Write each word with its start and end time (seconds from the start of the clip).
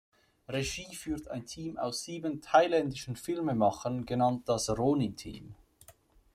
Regie 0.47 0.95
führte 0.95 1.29
ein 1.29 1.45
Team 1.45 1.77
aus 1.77 2.03
sieben 2.03 2.41
thailändischen 2.41 3.15
Filmemachern, 3.15 4.07
genannt 4.07 4.49
das 4.49 4.71
„Ronin-Team“. 4.75 5.53